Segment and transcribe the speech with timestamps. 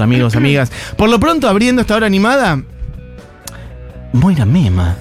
[0.00, 0.70] amigos, amigas.
[0.96, 2.62] Por lo pronto, abriendo esta hora animada,
[4.12, 4.96] Moira Mema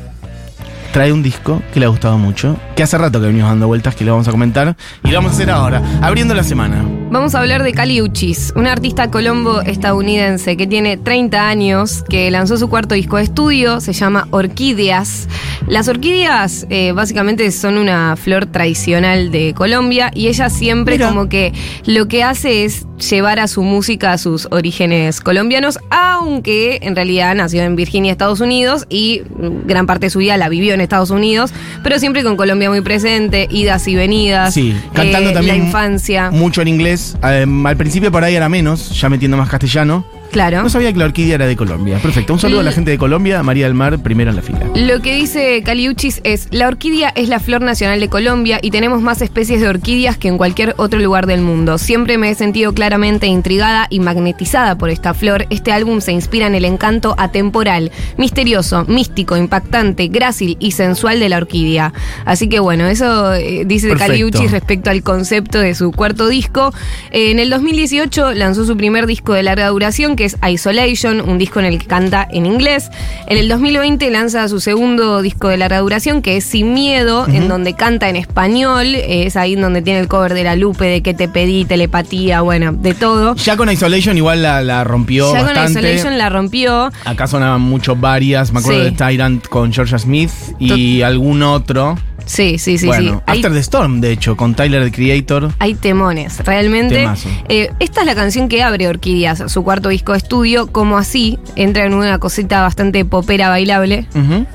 [0.91, 3.95] trae un disco que le ha gustado mucho, que hace rato que venimos dando vueltas,
[3.95, 6.83] que lo vamos a comentar, y lo vamos a hacer ahora, abriendo la semana.
[7.11, 12.29] Vamos a hablar de Cali Uchis, una artista colombo estadounidense que tiene 30 años, que
[12.29, 15.27] lanzó su cuarto disco de estudio, se llama Orquídeas.
[15.67, 21.09] Las orquídeas eh, básicamente son una flor tradicional de Colombia y ella siempre Mira.
[21.09, 21.51] como que
[21.85, 27.33] lo que hace es llevar a su música a sus orígenes colombianos, aunque en realidad
[27.35, 29.21] nació en Virginia, Estados Unidos y
[29.65, 31.51] gran parte de su vida la vivió en Estados Unidos,
[31.83, 36.31] pero siempre con Colombia muy presente, idas y venidas, Sí, cantando eh, también la infancia.
[36.31, 36.98] mucho en inglés.
[37.23, 40.05] Eh, al principio por ahí era menos, ya metiendo más castellano.
[40.31, 40.63] Claro.
[40.63, 41.97] No sabía que la orquídea era de Colombia.
[42.01, 42.33] Perfecto.
[42.33, 44.61] Un saludo a la gente de Colombia, María del Mar, primero en la fila.
[44.75, 49.01] Lo que dice Caliuchis es, la orquídea es la flor nacional de Colombia y tenemos
[49.01, 51.77] más especies de orquídeas que en cualquier otro lugar del mundo.
[51.77, 55.45] Siempre me he sentido claramente intrigada y magnetizada por esta flor.
[55.49, 61.29] Este álbum se inspira en el encanto atemporal, misterioso, místico, impactante, grácil y sensual de
[61.29, 61.93] la orquídea.
[62.25, 63.89] Así que bueno, eso eh, dice.
[63.95, 66.73] Caliuchis respecto al concepto de su cuarto disco.
[67.11, 71.37] Eh, en el 2018 lanzó su primer disco de larga duración, que es Isolation, un
[71.37, 72.91] disco en el que canta en inglés.
[73.27, 77.47] En el 2020 lanza su segundo disco de larga duración, que es Sin Miedo, en
[77.47, 78.95] donde canta en español.
[78.95, 82.73] Es ahí donde tiene el cover de La Lupe, de que te pedí, telepatía, bueno,
[82.73, 83.35] de todo.
[83.35, 85.63] Ya con Isolation igual la, la rompió Ya con.
[85.71, 86.91] Isolation la rompió.
[87.05, 88.51] Acá sonaban mucho varias.
[88.51, 88.89] Me acuerdo Sí.
[88.89, 91.97] de Tyrant con Georgia Smith y algún otro.
[92.25, 93.31] Sí, sí, sí, bueno, sí.
[93.37, 95.51] After the Storm, de hecho, con Tyler the Creator.
[95.59, 97.07] Hay temones, realmente.
[97.47, 101.39] Eh, esta es la canción que abre Orquídeas, su cuarto disco de estudio, como así,
[101.55, 104.07] entra en una cosita bastante popera bailable.
[104.11, 104.45] Como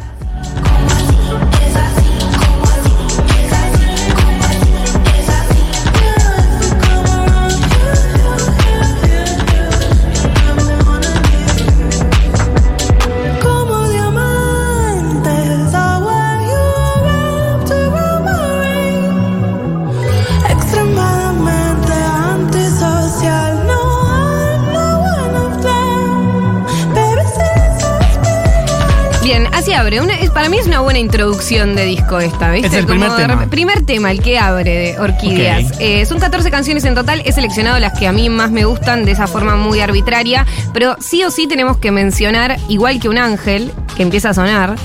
[30.94, 32.68] buena introducción de disco esta, ¿viste?
[32.68, 33.46] Es el Como primer de tema.
[33.50, 35.72] primer tema, el que abre de Orquídeas.
[35.80, 37.20] Eh, son 14 canciones en total.
[37.24, 40.46] He seleccionado las que a mí más me gustan de esa forma muy arbitraria.
[40.72, 44.76] Pero sí o sí tenemos que mencionar, igual que un ángel, que empieza a sonar.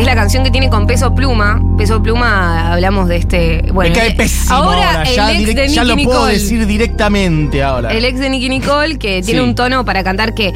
[0.00, 1.60] Que es la canción que tiene con Peso Pluma.
[1.76, 3.62] Peso Pluma, hablamos de este.
[3.70, 5.02] Bueno, Me cae pésimo ahora, ahora.
[5.02, 6.32] el ya ex direct- de ya Nicki lo puedo Nicole.
[6.32, 7.90] decir directamente ahora.
[7.92, 9.46] El ex de Nicky Nicole, que tiene Sí.
[9.46, 10.54] un tono para cantar que,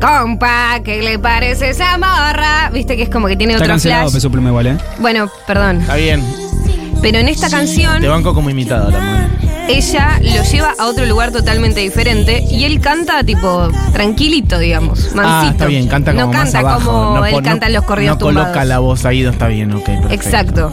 [0.00, 2.70] compa, ¿qué le parece esa morra?
[2.72, 4.14] Viste que es como que tiene Está otro cancelado flash.
[4.14, 4.78] Peso Pluma igual, ¿eh?
[4.98, 5.82] Bueno, perdón.
[5.82, 6.24] Está bien.
[7.02, 9.28] Pero en esta canción, Te banco como imitadora.
[9.68, 15.26] Ella lo lleva a otro lugar totalmente diferente y él canta tipo tranquilito, digamos, mansito.
[15.26, 16.90] Ah, está bien, canta como No más canta abajo.
[16.92, 19.72] como no, él canta en no- los corridos No coloca la voz ahí, está bien,
[19.72, 20.12] ok, perfecto.
[20.14, 20.72] Exacto.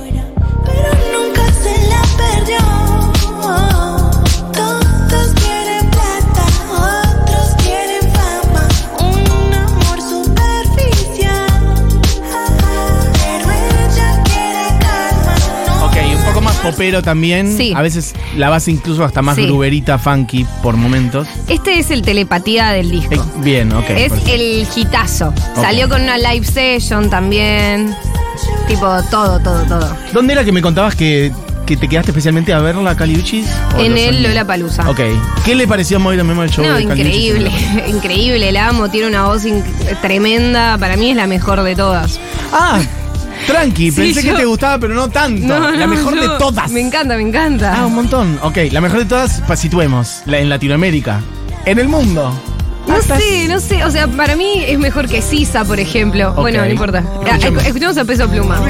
[16.73, 17.56] Popero también.
[17.56, 17.73] Sí.
[17.75, 19.45] A veces la base incluso hasta más Sí.
[19.45, 21.28] gruberita, funky por momentos.
[21.47, 23.13] Este es el telepatía del disco.
[23.16, 23.89] Eh, bien, ok.
[23.89, 24.31] es perfecto.
[24.34, 25.34] el hitazo.
[25.56, 27.95] Salió con una live session también.
[28.67, 29.95] Tipo, todo, todo, todo.
[30.13, 31.31] ¿Dónde era que me contabas que,
[31.66, 33.45] que te quedaste especialmente a verla, Caliuchis?
[33.75, 34.22] ¿O En el años?
[34.22, 34.90] Lollapalooza.
[34.90, 35.00] Ok.
[35.45, 37.16] ¿Qué le pareció a Moira Memo el show No, de Caliuchis?
[37.16, 37.51] increíble,
[37.90, 39.44] increíble, la amo, tiene una voz
[40.01, 42.19] tremenda, para mí es la mejor de todas.
[42.51, 42.79] Ah,
[43.44, 45.46] tranqui, Sí, pensé que te gustaba, pero no tanto.
[45.48, 46.72] No, la no, mejor yo- de todas.
[46.72, 47.74] Me encanta, me encanta.
[47.78, 48.40] Ah, un montón.
[48.42, 51.22] Ok, la mejor de todas, pa- situemos, la, en Latinoamérica.
[51.66, 52.34] En el mundo.
[52.88, 56.34] no sé, no sé, o sea, para mí es mejor que Sisa, por ejemplo.
[56.34, 57.03] Bueno, no importa.
[57.26, 57.66] Ah, Escuchemos.
[57.66, 58.62] Escuchemos a Peso Pluma.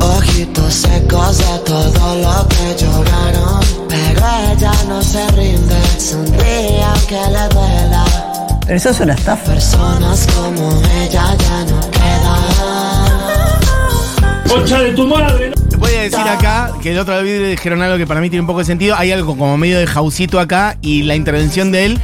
[0.00, 7.48] Ojitos secos de todo lo que lloraron Pero ella no se rinde Sonríe aunque le
[7.54, 8.04] duela
[8.64, 9.44] Pero eso es una estafa.
[9.52, 10.70] Personas como
[11.02, 12.59] ella ya no quedan
[15.78, 18.46] Voy a decir acá que el otro día dijeron algo que para mí tiene un
[18.48, 18.96] poco de sentido.
[18.96, 22.00] Hay algo como medio de jausito acá y la intervención de él.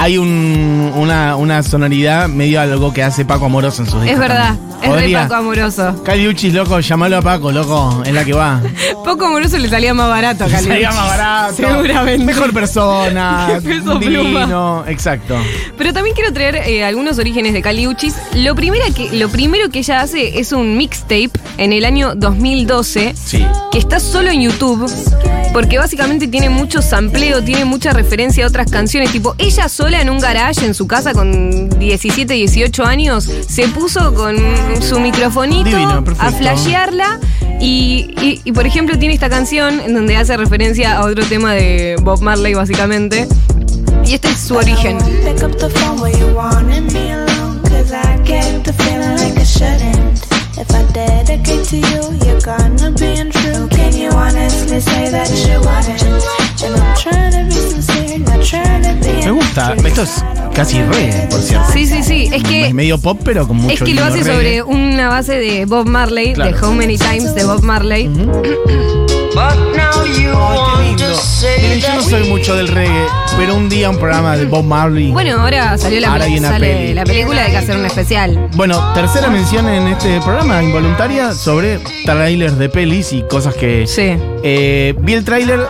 [0.00, 4.20] Hay un- una, una sonoridad medio algo que hace Paco Amoroso en sus Es discos
[4.20, 4.78] verdad, también.
[4.82, 6.02] es Podría- Paco Amoroso.
[6.04, 8.60] Caliuchis, loco, llamalo a Paco, loco, es la que va.
[9.04, 10.68] Poco Amoroso le salía más barato a Caliuchis.
[10.72, 11.54] Sería más barato.
[11.56, 12.24] Seguramente.
[12.24, 13.58] Mejor persona.
[13.64, 14.84] Peso divino.
[14.86, 15.36] Exacto.
[15.76, 18.14] Pero también quiero traer eh, algunos orígenes de Caliuchis.
[18.34, 23.14] Lo, primera que, lo primero que ella hace es un mixtape en el año 2012
[23.16, 23.44] Sí.
[23.72, 24.88] que está solo en YouTube.
[25.52, 29.10] Porque básicamente tiene mucho sampleo, tiene mucha referencia a otras canciones.
[29.10, 33.68] Tipo, ella sola sola en un garage en su casa con 17, 18 años, se
[33.68, 34.36] puso con
[34.82, 37.18] su microfonito Divino, a flashearla.
[37.58, 41.54] Y, y- y, por ejemplo tiene esta canción en donde hace referencia a otro tema
[41.54, 43.26] de Bob Marley básicamente.
[44.04, 44.98] Y este es su origen.
[44.98, 47.58] Pick up the phone where you wanted me alone.
[47.62, 50.18] Cause I get the feeling like I shouldn't.
[50.58, 53.66] If I dedicate to you, you're gonna be untrue.
[53.70, 55.97] Can you honestly say that you wouldn't?
[59.48, 59.74] Gusta.
[59.88, 60.24] Esto es
[60.54, 61.66] casi reggae, por cierto.
[61.72, 62.30] Sí, sí, sí.
[62.32, 64.32] Es que Es medio pop, pero con mucho Es que lo hace reggae.
[64.34, 66.56] sobre una base de Bob Marley, Claro.
[66.56, 68.08] de How Many Times de Bob Marley.
[68.08, 71.04] But now you Ay, qué lindo.
[71.62, 73.06] Miren, yo no soy mucho del reggae,
[73.36, 75.12] pero un día un programa de Bob Marley.
[75.12, 76.94] Bueno, ahora salió la, Ahora hay una sale peli.
[76.94, 78.48] la película, hay que hacer un especial.
[78.54, 84.16] Bueno, tercera mención en este programa involuntaria sobre trailers de pelis y cosas que Sí.
[84.42, 85.60] Eh, vi el tráiler,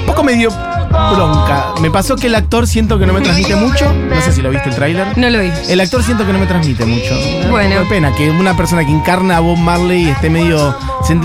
[0.00, 1.74] un poco medio bronca.
[1.80, 3.92] Me pasó que el actor siento que no me transmite mucho.
[3.92, 5.16] No sé si lo viste el tráiler.
[5.16, 5.50] No lo vi.
[5.68, 7.14] El actor siento que no me transmite mucho.
[7.44, 7.80] Me Bueno.
[7.80, 10.74] de pena que una persona que encarna a Bob Marley esté medio.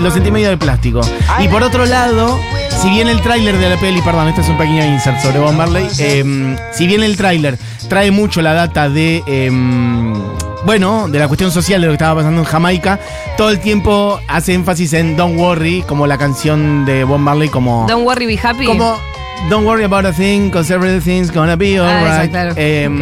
[0.00, 1.00] Lo sentí medio de plástico.
[1.40, 2.38] Y por otro lado,
[2.80, 5.52] si bien el tráiler de la peli, perdón, este es un pequeño insert sobre Bob
[5.54, 5.86] Marley.
[5.98, 7.58] eh, si bien el tráiler
[7.88, 9.22] trae mucho la data de.
[9.26, 9.50] eh,
[10.66, 12.98] bueno, de la cuestión social de lo que estaba pasando en Jamaica,
[13.36, 17.86] todo el tiempo hace énfasis en Don't Worry, como la canción de Bob Marley, como.
[17.88, 18.66] Don't worry, be happy.
[18.66, 18.98] Como
[19.48, 22.22] Don't worry about a thing, cause everything's gonna be Ah, alright.
[22.22, 22.52] esa, claro.
[22.56, 22.98] Em.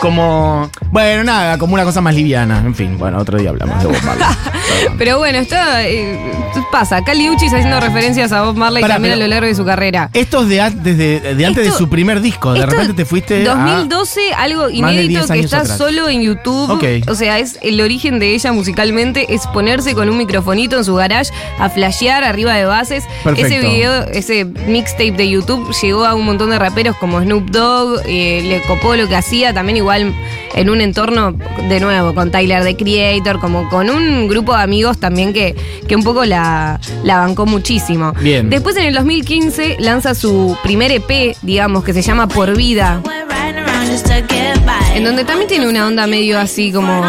[0.00, 0.70] Como.
[0.90, 2.62] Bueno, nada, como una cosa más liviana.
[2.64, 4.26] En fin, bueno, otro día hablamos de Bob Marley.
[4.98, 6.18] Pero bueno, esto eh,
[6.70, 7.02] pasa.
[7.04, 10.10] Cali Uchis haciendo referencias a Bob Marley Pará, también a lo largo de su carrera.
[10.12, 12.52] Esto es de, desde- de antes de su primer disco.
[12.52, 13.48] De Esto, repente te fuiste.
[13.48, 15.78] a- 2012, algo inédito 10 que años está atrás.
[15.78, 16.70] solo en YouTube.
[16.70, 17.08] Ok.
[17.08, 20.94] O sea, es el origen de ella musicalmente, es ponerse con un microfonito en su
[20.94, 23.04] garage a flashear arriba de bases.
[23.24, 23.46] Perfecto.
[23.54, 28.00] Ese video, ese mixtape de YouTube llegó a un montón de raperos como Snoop Dogg,
[28.06, 30.12] eh, le copó lo que hacía, también igual
[30.54, 31.32] en un entorno,
[31.68, 35.54] de nuevo, con Tyler the Creator, como con un grupo de amigos también que,
[35.86, 38.12] que un poco la, la bancó muchísimo.
[38.20, 38.50] Bien.
[38.50, 43.00] Después en el 2015 lanza su primer EP, digamos, que se llama Por Vida.
[44.94, 47.04] En donde también tiene una onda medio así como.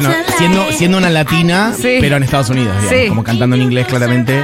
[0.00, 1.98] Bueno, siendo, siendo una latina, Sí.
[2.00, 3.08] pero en Estados Unidos, digamos, Sí.
[3.08, 4.42] como cantando en inglés claramente.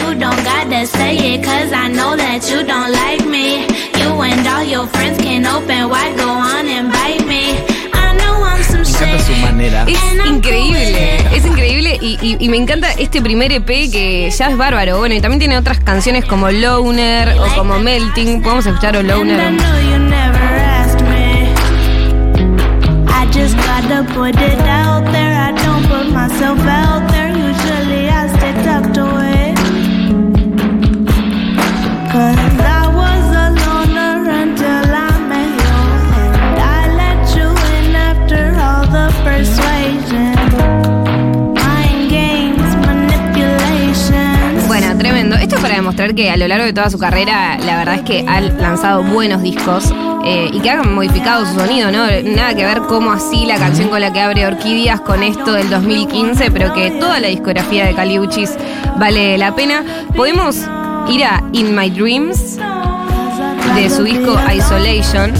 [0.00, 3.66] You don't gotta say it, cause I know that you don't like me.
[3.98, 7.50] You and all your friends can open wide, go on and bite me.
[7.92, 9.42] I know I'm some Me encanta su shit.
[9.42, 9.84] manera.
[9.88, 14.56] Es increíble, es increíble y, y- y me encanta este primer EP que ya es
[14.56, 14.98] bárbaro.
[14.98, 18.42] Bueno, y también tiene otras canciones como Loner o como Melting.
[18.42, 19.48] Podemos escuchar o And I Loner.
[19.56, 20.69] know you never
[23.88, 25.34] gotta put it out there.
[25.40, 26.89] I don't put myself out
[45.60, 48.40] para demostrar que a lo largo de toda su carrera, la verdad es que ha
[48.40, 49.92] lanzado buenos discos
[50.24, 52.06] eh, y que han modificado su sonido, ¿no?
[52.24, 55.68] Nada que ver cómo así la canción con la que abre Orquídeas con esto del
[55.70, 58.56] 2015, pero que toda la discografía de Caliuchis
[58.98, 59.84] vale la pena.
[60.16, 60.56] Podemos
[61.08, 62.56] ir a In My Dreams
[63.74, 65.32] de su disco Isolation.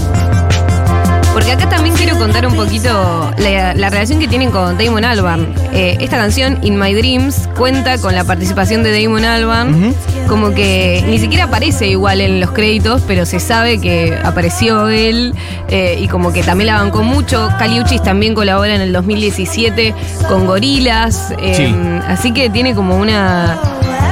[1.33, 5.53] Porque acá también quiero contar un poquito la, la relación que tienen con Damon Albarn.
[5.71, 9.95] Eh, esta canción, In My Dreams, cuenta con la participación de Damon Albarn.
[10.31, 15.35] Como que ni siquiera aparece igual en los créditos, pero se sabe que apareció él.
[15.67, 17.49] eh, y como que también la bancó mucho.
[17.59, 19.93] Caliuchis también colabora en el 2017
[20.29, 21.33] con Gorilas.
[21.53, 21.75] Sí.
[22.07, 23.59] Así que tiene como una.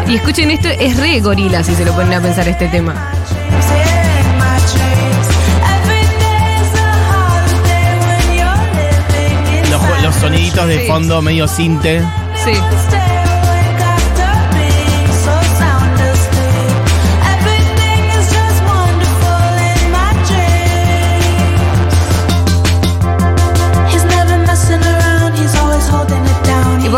[0.10, 2.94] Y escuchen esto, es re gorila si se lo ponen a pensar este tema.
[9.70, 10.88] Los, los soniditos de Sí.
[10.88, 12.02] fondo medio cinte.
[12.44, 12.52] Sí.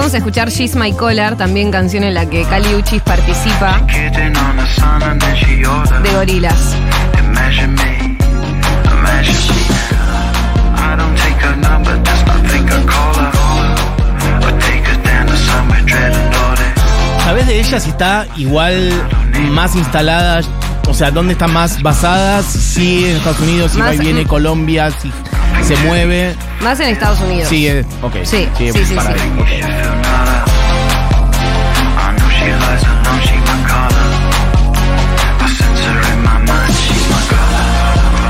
[0.01, 3.79] Y podemos escuchar She's My Collar, también canción en la que Cali Uchis participa.
[6.01, 6.75] De Gorilas.
[17.23, 18.91] ¿Sabes de ella si está igual
[19.51, 20.41] más instalada,
[20.87, 22.47] o sea, ¿dónde está más basadas?
[22.47, 25.11] Sí, en Estados Unidos, si va y viene Colombia, si
[25.63, 26.35] se mueve.
[26.61, 27.49] Más en Estados Unidos.
[27.49, 27.67] Sí,
[28.01, 28.15] ok.
[28.23, 29.31] Sí, sí, sí, para ahí.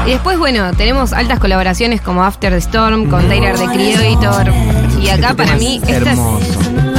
[0.06, 4.52] Y después, bueno, tenemos altas colaboraciones como After the Storm con Tyler the Creator.
[5.02, 6.91] Y acá para mí, estas, Hermoso.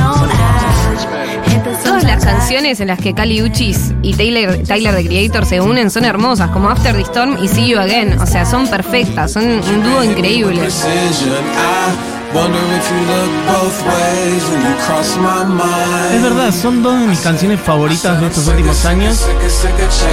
[2.14, 6.04] Las canciones en las que Kali Uchis y Taylor, Tyler the Creator se unen son
[6.04, 8.18] hermosas, como After the Storm y See You Again.
[8.20, 10.66] O sea, son perfectas, son un dúo increíble.
[10.66, 10.84] Es
[16.22, 19.26] verdad, son dos de mis canciones favoritas de estos últimos años.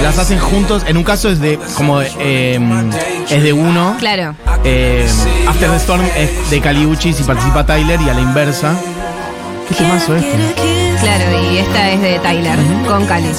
[0.02, 0.84] Las hacen juntos.
[0.86, 2.58] En un caso es de como eh,
[3.28, 3.96] es de uno.
[3.98, 4.34] Claro.
[4.64, 5.06] Eh,
[5.46, 8.74] After the Storm es de Caliuchis y participa Tyler y a la inversa.
[9.68, 10.79] ¿Qué temazo este?
[11.00, 13.28] Claro, y esta es de Tyler con Kali.
[13.28, 13.32] I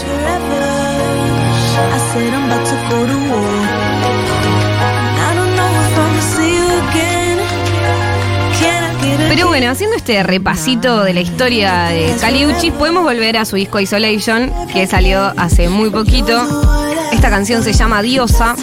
[2.13, 3.41] said I'm about to go to war.
[5.17, 7.37] I don't know if I'ma see you again.
[8.59, 12.73] Can I get a Pero bueno, haciendo este repasito de la historia de Kali Uchis,
[12.73, 16.43] podemos volver a su disco Isolation, que salió hace muy poquito.
[17.11, 18.55] Esta canción se llama Diosa.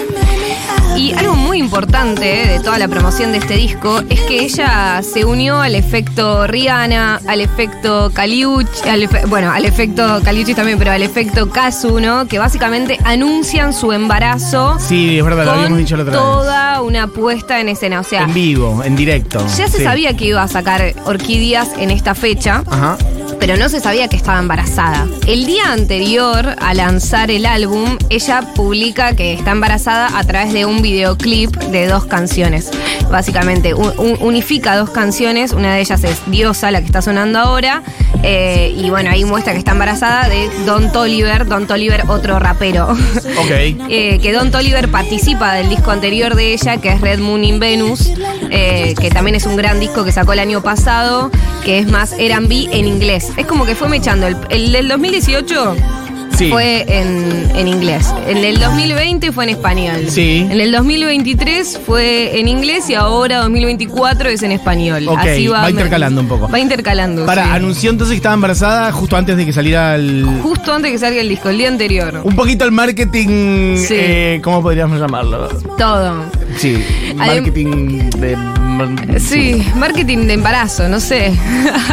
[0.96, 5.24] Y algo muy importante de toda la promoción de este disco es que ella se
[5.24, 10.90] unió al efecto Rihanna, al efecto Caliuch, al efe- bueno, al efecto Caliuchis también, pero
[10.90, 12.26] al efecto Kazu, ¿no?
[12.26, 16.20] Que básicamente anuncian su embarazo Sí, es verdad, lo habíamos dicho la otra vez.
[16.22, 18.00] toda una puesta en escena.
[18.00, 19.38] O sea, En vivo, en directo.
[19.56, 19.84] ya se Sí.
[19.84, 22.98] sabía que iba a sacar orquídeas en esta fecha, Ajá.
[23.38, 25.06] Pero no se sabía que estaba embarazada.
[25.26, 30.66] El día anterior a lanzar el álbum, ella publica que está embarazada a través de
[30.66, 32.70] un videoclip de dos canciones.
[33.10, 37.38] Básicamente, un- un- unifica dos canciones, una de ellas es Diosa, la que está sonando
[37.38, 37.82] ahora,
[38.22, 42.88] eh, y bueno, ahí muestra que está embarazada de Don Toliver, Don Toliver, otro rapero.
[42.92, 43.50] Ok.
[43.90, 47.58] Eh, que Don Toliver participa del disco anterior de ella, que es Red Moon in
[47.58, 48.10] Venus,
[48.50, 51.30] eh, que también es un gran disco que sacó el año pasado,
[51.64, 53.32] que es más R&B en inglés.
[53.36, 54.26] Es como que fue mechando.
[54.26, 55.74] El, el del 2018
[56.38, 56.50] Sí.
[56.50, 58.12] fue en, en inglés.
[58.28, 60.06] El del 2020 fue en español.
[60.08, 60.46] Sí.
[60.48, 65.08] En el 2023 fue en inglés y ahora 2024 es en español.
[65.08, 66.48] Ok, Así va, va intercalando un poco.
[66.48, 67.26] Va intercalando.
[67.26, 67.50] Para, sí.
[67.52, 70.24] anunció entonces que estaba embarazada justo antes de que saliera el.
[70.42, 72.20] Justo antes que salga el disco, el día anterior.
[72.24, 73.76] Un poquito el marketing.
[73.76, 73.94] Sí.
[73.96, 75.48] eh, ¿Cómo podríamos llamarlo?
[75.76, 76.24] Todo.
[76.56, 76.76] Sí,
[77.16, 79.18] Adem- marketing de.
[79.18, 81.32] Sí, marketing de embarazo, no sé.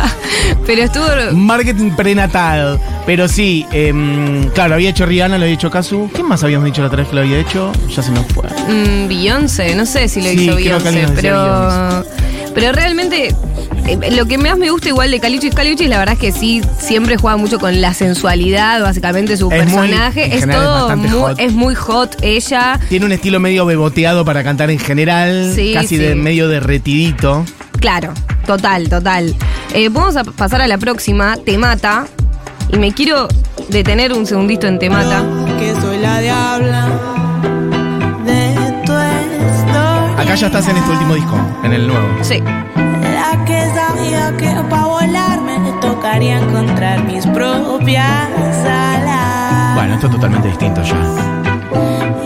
[0.68, 1.06] Pero estuvo.
[1.34, 2.80] Marketing prenatal.
[3.06, 6.10] Pero sí, em, claro, había hecho Rihanna, lo había hecho Kazu.
[6.14, 7.72] ¿Quién más habíamos dicho la otra vez que lo había hecho?
[7.96, 8.46] Ya se nos fue.
[8.68, 12.04] mm, Beyoncé, no sé si lo Sí, hizo Beyoncé, pero.
[12.56, 13.36] Pero realmente.
[13.86, 16.62] eh, Lo que más me gusta igual de Caliuchis Caliuchis, la verdad es que sí,
[16.80, 20.26] siempre juega mucho con la sensualidad, básicamente su Es personaje.
[20.38, 21.40] es es todo bastante muy, hot.
[21.40, 22.80] es muy hot ella.
[22.90, 25.52] Tiene un estilo medio beboteado para cantar en general.
[25.54, 25.98] Sí, casi sí.
[25.98, 27.46] de medio derretidito.
[27.82, 28.14] Claro,
[28.48, 29.36] total, total.
[29.74, 32.08] Eh, vamos a pasar a la próxima, Te Mata.
[32.70, 33.28] Y me quiero
[33.70, 35.24] detener un segundito en Te Mata.
[35.60, 36.88] Que soy la diabla
[38.26, 38.94] de tu.
[40.22, 42.08] Acá ya estás en este último disco, en el nuevo.
[42.22, 42.40] Sí.
[42.40, 48.30] La que sabía que para volarme me tocaría encontrar mis propias
[48.66, 49.76] alas.
[49.76, 50.96] Bueno, esto es totalmente distinto ya.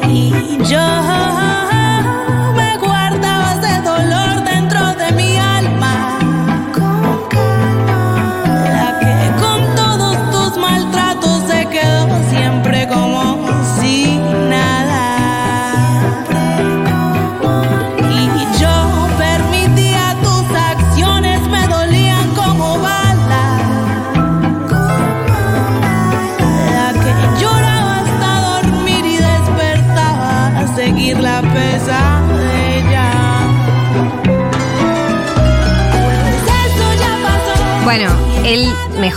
[0.07, 0.79] Y yo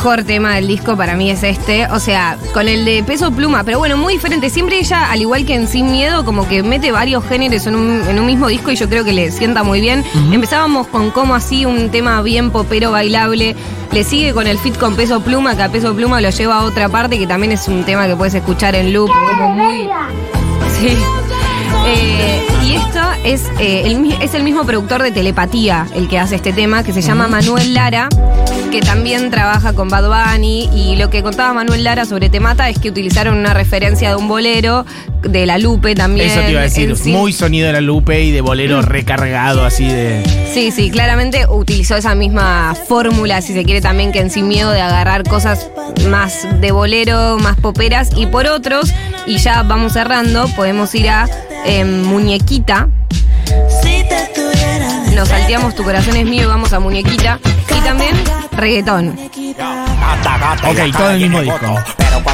[0.02, 1.87] mejor tema del disco para mí es este.
[1.87, 4.50] O sea, con el de peso pluma, pero bueno, muy diferente.
[4.50, 8.02] Siempre ella, al igual que en Sin Miedo, como que mete varios géneros en un,
[8.09, 10.04] en un mismo disco y yo creo que le sienta muy bien.
[10.32, 13.54] Empezábamos con como así, un tema bien popero, bailable.
[13.92, 16.64] Le sigue con el fit con peso pluma, que a peso pluma lo lleva a
[16.64, 19.88] otra parte, que también es un tema que puedes escuchar en loop, como muy.
[20.80, 20.99] Sí.
[21.87, 26.37] Eh, y esto es, eh, el, es el mismo productor de Telepatía, el que hace
[26.37, 28.09] este tema, que se llama Manuel Lara,
[28.71, 30.71] que también trabaja con Bad Bunny.
[30.75, 34.29] Y lo que contaba Manuel Lara sobre Temata es que utilizaron una referencia de un
[34.29, 34.85] bolero
[35.23, 36.29] de la Lupe también.
[36.29, 37.12] Eso te iba a decir, sí.
[37.12, 40.23] muy sonido de la Lupe y de bolero recargado así de...
[40.53, 44.71] Sí, sí, claramente utilizó esa misma fórmula, si se quiere también, que en Sin Miedo
[44.71, 45.71] de agarrar cosas
[46.09, 48.93] más de bolero, más poperas y por otros,
[49.27, 51.29] y ya vamos cerrando, podemos ir a
[51.65, 52.87] eh, Muñequita,
[54.35, 57.38] tuviera de nos salteamos Tu Corazón es Mío y vamos a Muñequita,
[57.75, 58.14] y también
[58.52, 59.19] reggaetón.
[60.69, 61.75] Ok, todo en el mismo disco.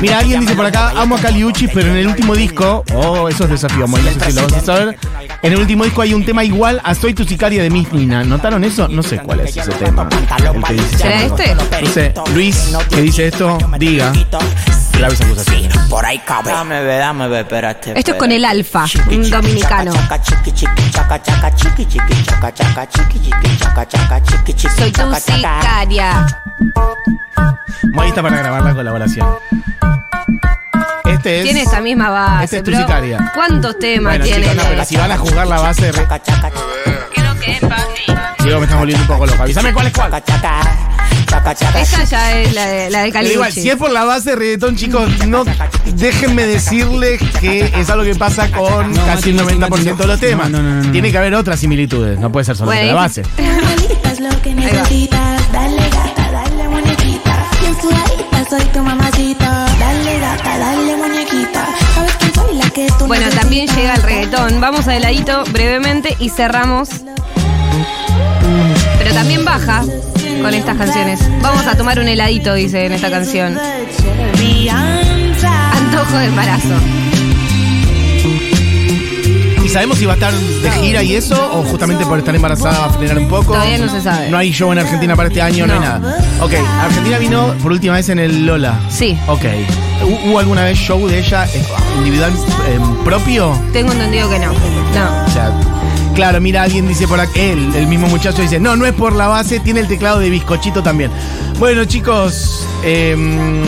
[0.01, 3.45] Mira, alguien dice por acá, amo a Caliuchis, pero en el último disco, oh, eso
[3.45, 4.99] es desafío, no sé si lo vas a saber.
[5.43, 8.25] En el último disco hay un tema igual a Soy tu sicaria de Miss Nina.
[8.25, 8.89] ¿Notaron eso?
[8.89, 10.09] No sé cuál es ese tema.
[10.55, 11.55] El que dice- ¿Será este?
[11.55, 14.13] No sé, Luis, que dice esto, diga.
[14.99, 15.79] Graves acusaciones.
[15.89, 16.51] Por ahí cabe.
[16.51, 17.97] Dame ver, dame ver, espérate.
[17.99, 19.93] Esto es con el Alfa, un dominicano.
[24.77, 26.39] Soy tu sicaria.
[27.93, 29.29] Moy está para grabar la colaboración.
[31.05, 31.45] Este es.
[31.45, 33.33] Tiene esta misma base, Este es tu pero sicaria.
[33.35, 34.41] ¿cuántos temas Bueno, tiene?
[34.43, 35.93] chicos, no, pero si van a jugar la base.
[35.93, 36.07] re-
[38.45, 39.43] Digo, me estás volviendo un poco loco.
[39.43, 40.11] Avísame cuál es cuál.
[41.33, 44.37] Esta ya es la de, la de Pero igual, si es por la base de
[44.37, 45.45] reggaetón, chicos, no
[45.95, 50.07] déjenme decirles que es algo que pasa con No, casi el Mati, 90% de los
[50.07, 50.51] no, temas.
[50.51, 50.93] no, no, no, no.
[50.93, 53.23] Tiene que haber otras similitudes, no puede ser solo Bueno, la base.
[53.23, 55.53] Abuelita es lo que necesitas.
[55.53, 57.47] Dale gata, dale muñequita.
[57.61, 59.67] Bien sudadita, soy tu mamacita.
[59.79, 61.69] Dale gata, dale muñequita.
[61.95, 63.41] ¿Sabes quién soy la que tú Bueno, necesitas?
[63.41, 64.61] también llega el reggaetón.
[64.61, 66.89] Vamos a heladito brevemente y cerramos.
[68.99, 69.83] Pero también baja
[70.43, 71.21] con estas canciones.
[71.43, 73.59] Vamos a tomar un heladito, dice en esta canción.
[75.73, 76.69] Antojo de embarazo.
[79.65, 81.35] ¿Y sabemos si va a estar de gira y eso?
[81.53, 83.53] ¿O justamente por estar embarazada va a frenar un poco?
[83.53, 84.31] Todavía no se sabe.
[84.31, 86.19] No hay show en Argentina para este año, no, hay nada.
[86.41, 86.53] Ok,
[86.83, 88.81] Argentina vino por última vez en el Lola.
[88.89, 89.19] Sí.
[89.27, 89.43] Ok.
[90.03, 91.63] ¿Hu- ¿Hubo alguna vez show de ella eh,
[91.99, 92.33] individual
[92.69, 93.61] eh, propio?
[93.73, 94.53] Tengo entendido que no.
[94.53, 95.25] No.
[95.27, 95.51] O sea,
[96.19, 99.13] claro, mira, alguien dice por aquí, él, el mismo muchacho dice, no, no es por
[99.15, 101.13] la base, tiene el teclado de bizcochito también.
[101.61, 103.63] Bueno, chicos, em,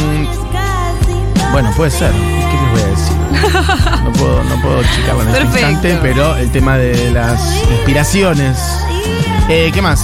[1.53, 2.11] bueno, puede ser.
[2.11, 4.01] ¿Qué les voy a decir?
[4.05, 5.71] No puedo, no puedo chicarlo en este Perfecto.
[5.71, 7.41] instante, pero el tema de las
[7.71, 8.59] inspiraciones.
[9.49, 10.01] Eh, ¿Qué más?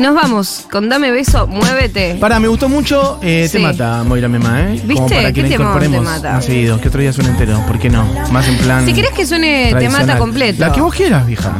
[0.00, 2.14] Nos vamos con Dame Beso, Muévete.
[2.18, 3.58] Para, me gustó mucho eh, Sí.
[3.58, 4.78] Te Mata, Moira Mema, ¿eh?
[4.80, 5.14] Como ¿Viste?
[5.16, 6.32] para que ¿Qué la incorporemos Te Mata?
[6.32, 8.06] más seguido, que otro día suene entero, ¿por qué no?
[8.32, 9.90] Más en plan Si querés que suene Te.
[9.90, 10.58] Mata completo.
[10.58, 11.52] La que vos quieras, vieja.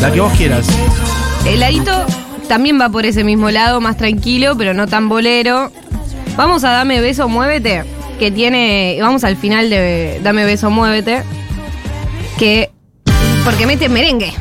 [0.00, 0.66] La que vos quieras.
[1.44, 1.90] Heladito
[2.46, 5.72] también va por ese mismo lado, más tranquilo, pero no tan bolero.
[6.36, 7.82] Vamos a Dame Beso, Muévete,
[8.20, 8.98] que tiene.
[9.00, 11.24] Vamos al final de Dame Beso, Muévete,
[12.38, 12.70] que.
[13.44, 14.32] Porque mete merengue.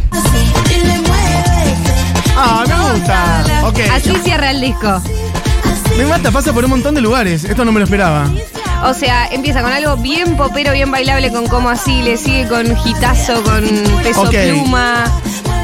[3.00, 3.44] Gusta.
[3.66, 3.80] Ok.
[3.94, 5.02] Así cierra el disco.
[5.98, 7.44] Me mata, pasa por un montón de lugares.
[7.44, 8.26] Esto no me lo esperaba.
[8.84, 12.78] O sea, empieza con algo bien popero, bien bailable, con como así, le sigue con
[12.78, 13.62] gitazo, con
[14.02, 14.30] peso Ok.
[14.32, 15.04] pluma,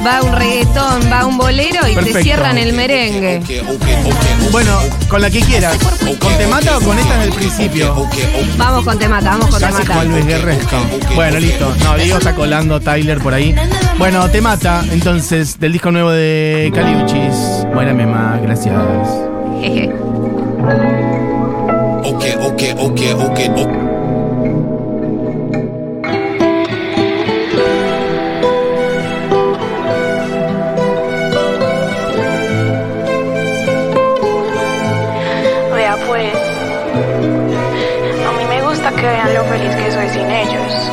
[0.06, 2.20] va un reggaetón, va un bolero y Perfecto.
[2.20, 3.42] te cierran el merengue.
[4.52, 5.78] Bueno, con la que quieras.
[6.20, 8.08] ¿Con Te Mata o con esta desde el principio?
[8.58, 9.94] Vamos con Temata, vamos con Casi Temata.
[9.94, 10.78] Juan Luis Guerresco.
[11.16, 11.74] Bueno, listo.
[11.84, 13.56] No, Diego está colando Tyler por ahí.
[13.98, 17.66] Bueno, Te Mata, entonces, del disco nuevo de Caliuchis.
[17.74, 18.76] Buena mema, gracias.
[19.62, 19.92] Jeje.
[22.04, 23.85] Okay, okay, okay, okay, okay.
[36.96, 40.85] A mí me gusta que vean lo feliz que soy sin ellos.